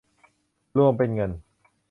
[0.77, 1.31] รวมเป็นเงิน